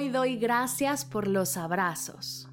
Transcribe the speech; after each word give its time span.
Hoy 0.00 0.08
doy 0.08 0.36
gracias 0.38 1.04
por 1.04 1.28
los 1.28 1.58
abrazos. 1.58 2.48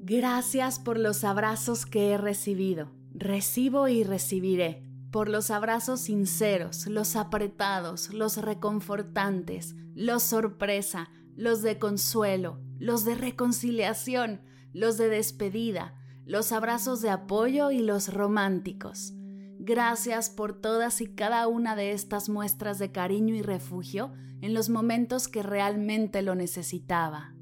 Gracias 0.00 0.80
por 0.80 0.98
los 0.98 1.22
abrazos 1.22 1.86
que 1.86 2.10
he 2.10 2.18
recibido. 2.18 2.90
Recibo 3.14 3.86
y 3.86 4.02
recibiré. 4.02 4.82
Por 5.12 5.28
los 5.28 5.52
abrazos 5.52 6.00
sinceros, 6.00 6.88
los 6.88 7.14
apretados, 7.14 8.12
los 8.12 8.38
reconfortantes, 8.38 9.76
los 9.94 10.24
sorpresa, 10.24 11.10
los 11.36 11.62
de 11.62 11.78
consuelo, 11.78 12.58
los 12.80 13.04
de 13.04 13.14
reconciliación, 13.14 14.40
los 14.72 14.98
de 14.98 15.08
despedida, 15.08 16.01
los 16.24 16.52
abrazos 16.52 17.00
de 17.02 17.10
apoyo 17.10 17.70
y 17.70 17.82
los 17.82 18.12
románticos. 18.12 19.14
Gracias 19.58 20.30
por 20.30 20.60
todas 20.60 21.00
y 21.00 21.06
cada 21.06 21.46
una 21.48 21.76
de 21.76 21.92
estas 21.92 22.28
muestras 22.28 22.78
de 22.78 22.90
cariño 22.90 23.34
y 23.34 23.42
refugio 23.42 24.12
en 24.40 24.54
los 24.54 24.68
momentos 24.68 25.28
que 25.28 25.42
realmente 25.42 26.22
lo 26.22 26.34
necesitaba. 26.34 27.34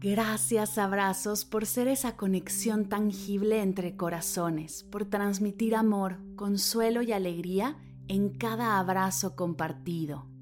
Gracias 0.00 0.78
abrazos 0.78 1.44
por 1.44 1.66
ser 1.66 1.88
esa 1.88 2.16
conexión 2.16 2.88
tangible 2.88 3.60
entre 3.60 3.96
corazones, 3.96 4.84
por 4.84 5.06
transmitir 5.06 5.74
amor, 5.74 6.20
consuelo 6.36 7.02
y 7.02 7.10
alegría 7.10 7.76
en 8.06 8.30
cada 8.30 8.78
abrazo 8.78 9.34
compartido. 9.34 10.37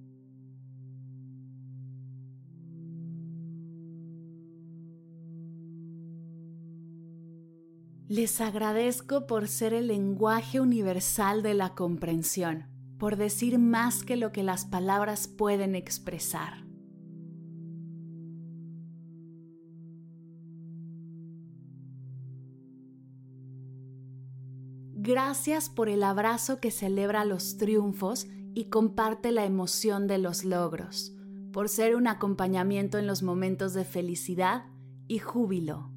Les 8.08 8.40
agradezco 8.40 9.26
por 9.26 9.48
ser 9.48 9.74
el 9.74 9.88
lenguaje 9.88 10.60
universal 10.60 11.42
de 11.42 11.54
la 11.54 11.74
comprensión, 11.74 12.66
por 12.98 13.16
decir 13.16 13.58
más 13.58 14.04
que 14.04 14.16
lo 14.16 14.30
que 14.30 14.44
las 14.44 14.64
palabras 14.64 15.26
pueden 15.26 15.74
expresar. 15.74 16.64
Gracias 24.94 25.68
por 25.68 25.88
el 25.88 26.04
abrazo 26.04 26.60
que 26.60 26.70
celebra 26.70 27.24
los 27.24 27.56
triunfos 27.56 28.28
y 28.54 28.66
comparte 28.66 29.32
la 29.32 29.44
emoción 29.44 30.06
de 30.06 30.18
los 30.18 30.44
logros, 30.44 31.12
por 31.52 31.68
ser 31.68 31.96
un 31.96 32.06
acompañamiento 32.06 32.98
en 32.98 33.08
los 33.08 33.24
momentos 33.24 33.74
de 33.74 33.84
felicidad 33.84 34.66
y 35.08 35.18
júbilo. 35.18 35.95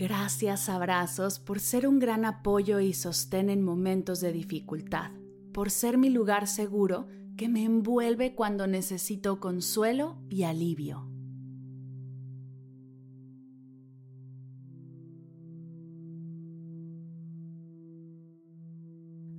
Gracias 0.00 0.70
abrazos 0.70 1.38
por 1.38 1.60
ser 1.60 1.86
un 1.86 1.98
gran 1.98 2.24
apoyo 2.24 2.80
y 2.80 2.94
sostén 2.94 3.50
en 3.50 3.60
momentos 3.60 4.22
de 4.22 4.32
dificultad, 4.32 5.10
por 5.52 5.70
ser 5.70 5.98
mi 5.98 6.08
lugar 6.08 6.46
seguro 6.46 7.06
que 7.36 7.50
me 7.50 7.64
envuelve 7.64 8.34
cuando 8.34 8.66
necesito 8.66 9.40
consuelo 9.40 10.16
y 10.30 10.44
alivio. 10.44 11.06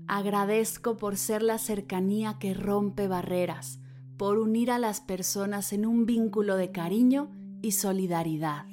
Agradezco 0.05 0.95
por 0.97 1.17
ser 1.17 1.41
la 1.41 1.57
cercanía 1.57 2.37
que 2.37 2.53
rompe 2.53 3.07
barreras, 3.07 3.79
por 4.15 4.37
unir 4.37 4.69
a 4.69 4.77
las 4.77 5.01
personas 5.01 5.73
en 5.73 5.87
un 5.87 6.05
vínculo 6.05 6.55
de 6.55 6.71
cariño 6.71 7.31
y 7.63 7.71
solidaridad. 7.71 8.70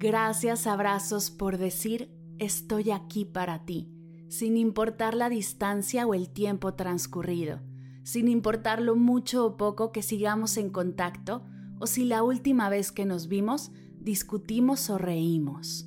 Gracias 0.00 0.66
abrazos 0.66 1.30
por 1.30 1.58
decir 1.58 2.10
estoy 2.38 2.90
aquí 2.90 3.26
para 3.26 3.66
ti, 3.66 3.92
sin 4.30 4.56
importar 4.56 5.12
la 5.12 5.28
distancia 5.28 6.06
o 6.06 6.14
el 6.14 6.30
tiempo 6.30 6.72
transcurrido, 6.72 7.60
sin 8.02 8.26
importar 8.26 8.80
lo 8.80 8.96
mucho 8.96 9.44
o 9.44 9.58
poco 9.58 9.92
que 9.92 10.00
sigamos 10.00 10.56
en 10.56 10.70
contacto 10.70 11.44
o 11.78 11.86
si 11.86 12.06
la 12.06 12.22
última 12.22 12.70
vez 12.70 12.92
que 12.92 13.04
nos 13.04 13.28
vimos 13.28 13.72
discutimos 13.98 14.88
o 14.88 14.96
reímos. 14.96 15.86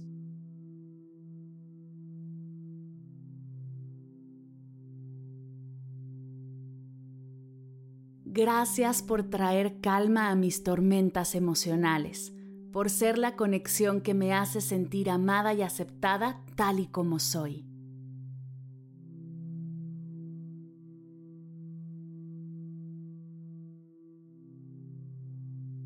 Gracias 8.25 9.01
por 9.01 9.23
traer 9.23 9.79
calma 9.81 10.29
a 10.29 10.35
mis 10.35 10.61
tormentas 10.61 11.33
emocionales 11.33 12.32
por 12.73 12.89
ser 12.89 13.19
la 13.19 13.35
conexión 13.35 14.01
que 14.01 14.15
me 14.15 14.33
hace 14.33 14.59
sentir 14.59 15.11
amada 15.11 15.53
y 15.53 15.61
aceptada 15.61 16.41
tal 16.55 16.79
y 16.79 16.87
como 16.87 17.19
soy. 17.19 17.67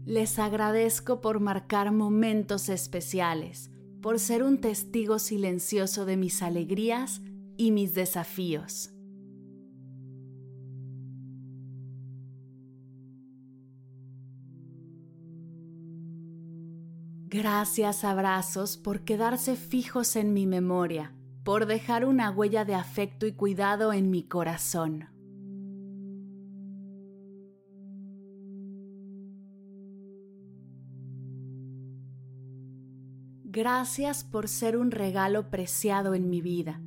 Les 0.06 0.40
agradezco 0.40 1.20
por 1.20 1.42
marcar 1.42 1.92
momentos 1.92 2.70
especiales, 2.70 3.70
por 4.02 4.18
ser 4.18 4.42
un 4.42 4.62
testigo 4.62 5.20
silencioso 5.20 6.06
de 6.06 6.16
mis 6.16 6.42
alegrías 6.42 7.22
y 7.58 7.72
mis 7.72 7.94
desafíos. 7.96 8.97
Gracias 17.30 18.06
abrazos 18.06 18.78
por 18.78 19.02
quedarse 19.02 19.58
fijos 19.58 20.16
en 20.16 20.32
mi 20.32 20.48
memoria, 20.48 21.14
por 21.44 21.66
dejar 21.66 22.06
una 22.06 22.32
huella 22.32 22.64
de 22.64 22.74
afecto 22.74 23.26
y 23.26 23.34
cuidado 23.34 23.92
en 23.92 24.10
mi 24.10 24.24
corazón. 24.24 25.10
Gracias 33.44 34.24
por 34.24 34.48
ser 34.48 34.78
un 34.78 34.92
regalo 34.92 35.50
preciado 35.50 36.14
en 36.14 36.30
mi 36.30 36.40
vida, 36.40 36.82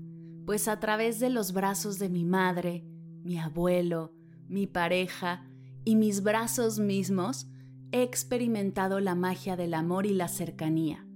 pues 0.47 0.69
a 0.69 0.81
través 0.81 1.21
de 1.21 1.29
los 1.29 1.53
brazos 1.53 1.99
de 1.99 2.09
mi 2.09 2.25
madre, 2.25 2.87
mi 3.23 3.39
abuelo, 3.39 4.15
mi 4.49 4.67
pareja 4.67 5.47
y 5.85 5.97
mis 5.97 6.23
brazos 6.23 6.79
mismos, 6.79 7.47
he 7.93 8.03
experimentado 8.03 9.01
la 9.01 9.15
magia 9.15 9.57
del 9.57 9.75
amor 9.75 10.07
y 10.07 10.15
la 10.15 10.29
cercanía. 10.29 11.07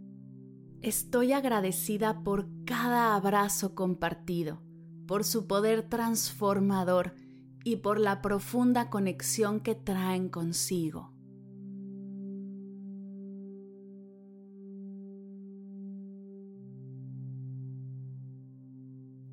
Estoy 0.83 1.33
agradecida 1.33 2.23
por 2.23 2.49
cada 2.65 3.15
abrazo 3.15 3.75
compartido, 3.75 4.63
por 5.07 5.25
su 5.25 5.47
poder 5.47 5.89
transformador 5.89 7.15
y 7.65 7.77
por 7.77 7.99
la 7.99 8.21
profunda 8.21 8.91
conexión 8.91 9.61
que 9.61 9.75
traen 9.75 10.29
consigo. 10.29 11.15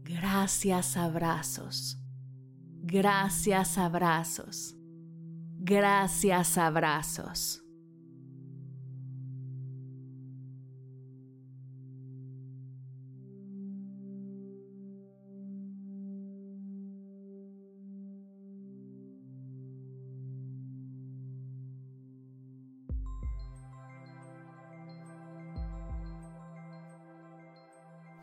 Gracias 0.03 0.97
abrazos. 0.97 1.97
Gracias 2.83 3.77
abrazos. 3.77 4.81
Gracias, 5.63 6.57
abrazos. 6.57 7.61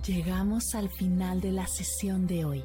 Llegamos 0.05 0.75
al 0.75 0.91
final 0.91 1.41
de 1.41 1.53
la 1.53 1.67
sesión 1.69 2.27
de 2.27 2.45
hoy 2.45 2.65